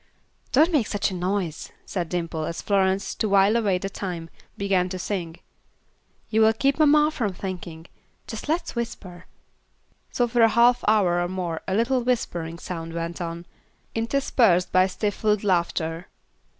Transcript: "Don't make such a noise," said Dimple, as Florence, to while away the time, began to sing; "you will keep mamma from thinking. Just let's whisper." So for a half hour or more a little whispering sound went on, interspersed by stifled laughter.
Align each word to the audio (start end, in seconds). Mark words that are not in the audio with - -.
"Don't 0.51 0.71
make 0.71 0.87
such 0.87 1.11
a 1.11 1.13
noise," 1.13 1.71
said 1.85 2.09
Dimple, 2.09 2.45
as 2.45 2.59
Florence, 2.59 3.13
to 3.13 3.29
while 3.29 3.55
away 3.55 3.77
the 3.77 3.87
time, 3.87 4.31
began 4.57 4.89
to 4.89 4.97
sing; 4.97 5.35
"you 6.31 6.41
will 6.41 6.53
keep 6.53 6.79
mamma 6.79 7.11
from 7.11 7.33
thinking. 7.33 7.85
Just 8.25 8.49
let's 8.49 8.75
whisper." 8.75 9.27
So 10.09 10.27
for 10.27 10.41
a 10.41 10.49
half 10.49 10.83
hour 10.87 11.21
or 11.21 11.27
more 11.27 11.61
a 11.67 11.75
little 11.75 12.01
whispering 12.01 12.57
sound 12.57 12.93
went 12.95 13.21
on, 13.21 13.45
interspersed 13.93 14.71
by 14.71 14.87
stifled 14.87 15.43
laughter. 15.43 16.07